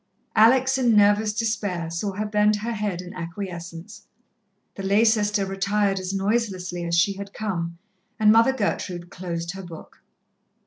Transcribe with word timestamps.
Alex, 0.35 0.79
in 0.79 0.95
nervous 0.95 1.31
despair, 1.31 1.91
saw 1.91 2.11
her 2.13 2.25
bend 2.25 2.55
her 2.55 2.71
head 2.71 3.03
in 3.03 3.13
acquiescence. 3.13 4.07
The 4.73 4.81
lay 4.81 5.05
sister 5.05 5.45
retired 5.45 5.99
as 5.99 6.11
noiselessly 6.11 6.83
as 6.85 6.95
she 6.97 7.13
had 7.17 7.35
come, 7.35 7.77
and 8.19 8.31
Mother 8.31 8.51
Gertrude 8.51 9.11
closed 9.11 9.51
her 9.51 9.61
book. 9.61 10.01